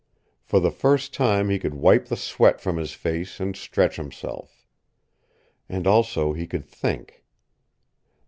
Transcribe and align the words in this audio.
For 0.41 0.59
the 0.59 0.71
first 0.71 1.13
time 1.13 1.51
he 1.51 1.59
could 1.59 1.75
wipe 1.75 2.07
the 2.07 2.17
sweat 2.17 2.59
from 2.59 2.77
his 2.77 2.93
face 2.93 3.39
and 3.39 3.55
stretch 3.55 3.97
himself. 3.97 4.65
And 5.69 5.85
also 5.85 6.33
he 6.33 6.47
could 6.47 6.65
think. 6.65 7.23